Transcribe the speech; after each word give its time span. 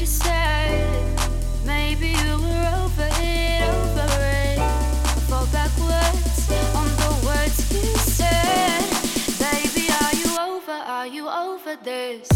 you. 0.00 0.06
Maybe 1.64 2.08
you 2.08 2.32
were 2.38 2.66
over 2.76 3.08
it, 3.12 3.62
over 3.68 4.18
it. 4.20 4.58
Fall 5.28 5.46
backwards 5.46 6.50
on 6.74 6.88
the 7.02 7.26
words 7.26 7.72
you 7.72 7.96
said. 7.96 8.84
Baby, 9.38 9.88
are 10.02 10.14
you 10.14 10.54
over? 10.54 10.72
Are 10.72 11.06
you 11.06 11.28
over 11.28 11.76
this? 11.82 12.35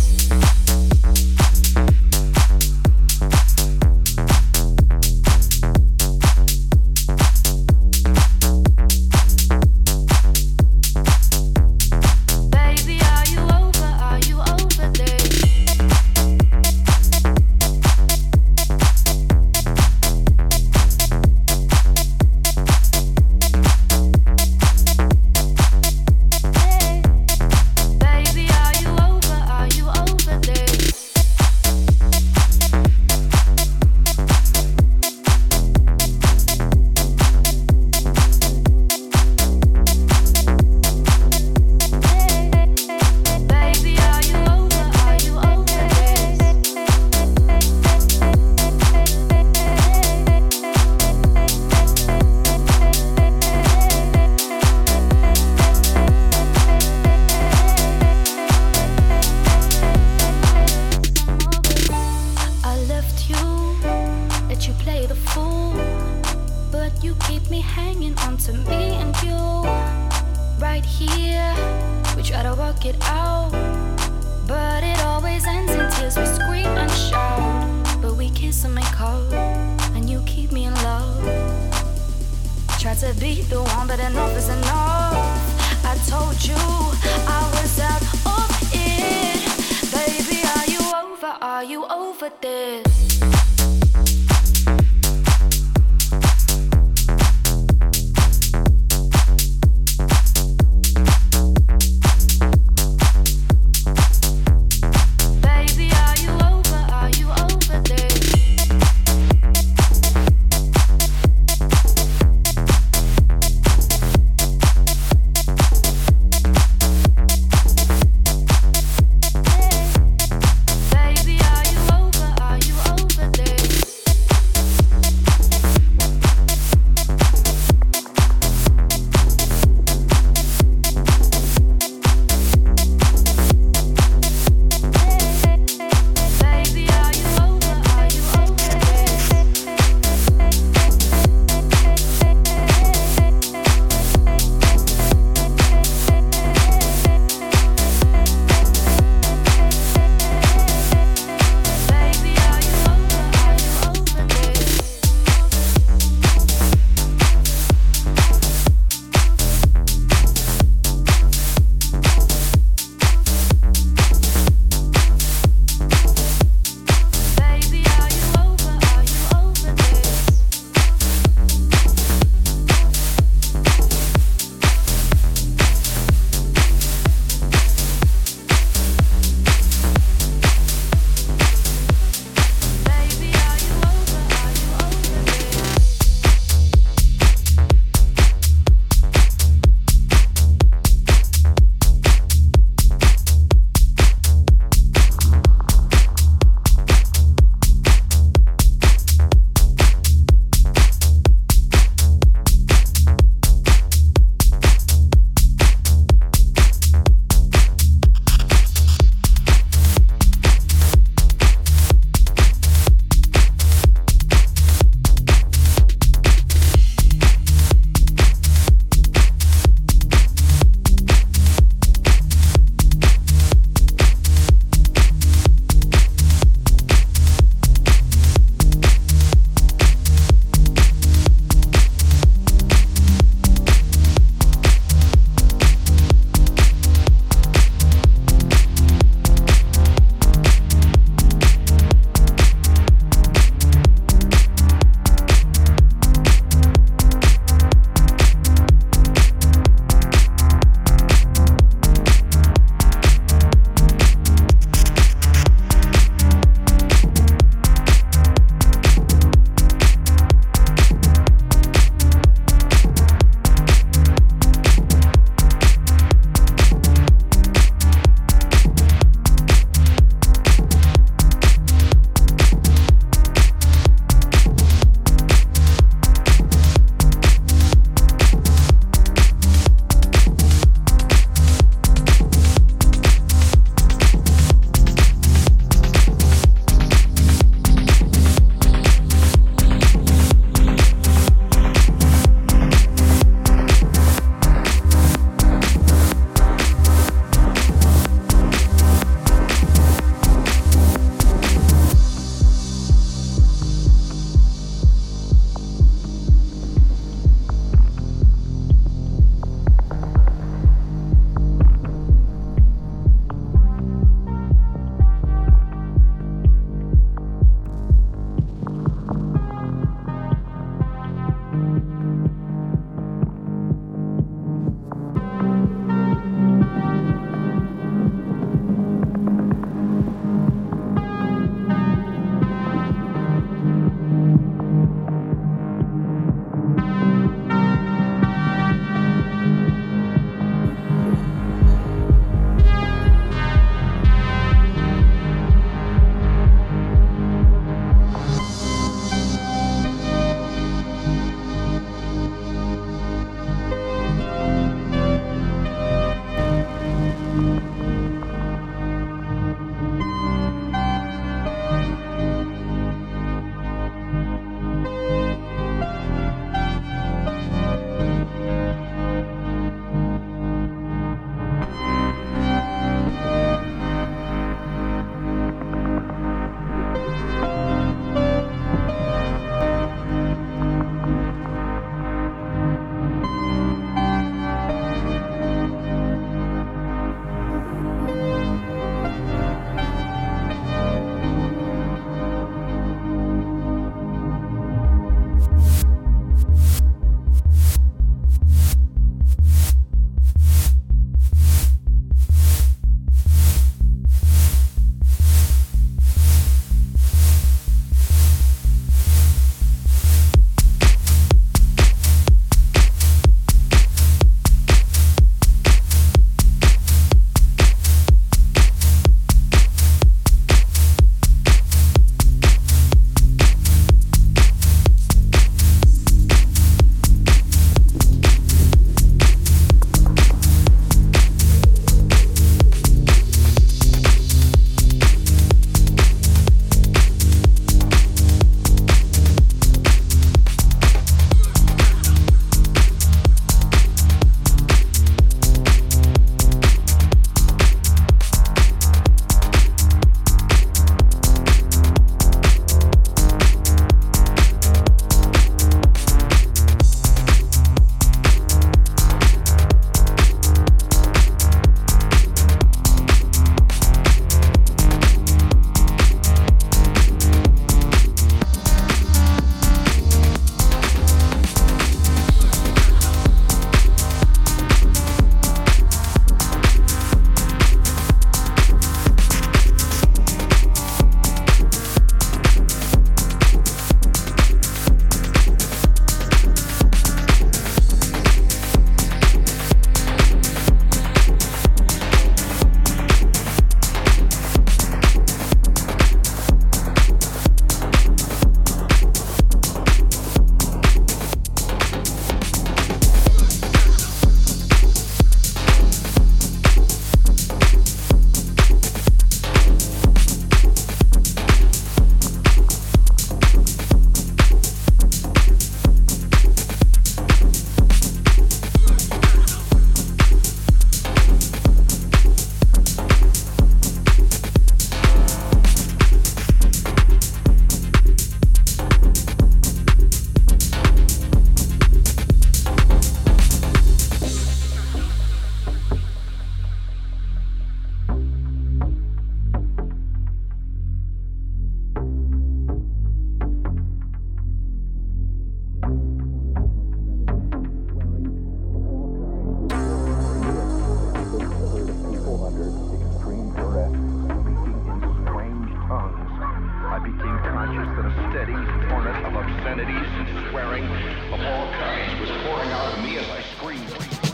Obscenities 559.71 560.09
and 560.19 560.51
swearing 560.51 560.85
of 561.33 561.41
all 561.41 561.71
kinds 561.73 562.21
was 562.21 562.31
pouring 562.43 562.71
out 562.71 562.93
of 562.93 563.05
me 563.05 563.19
as 563.19 563.29
I 563.31 563.41
screamed. 563.43 564.30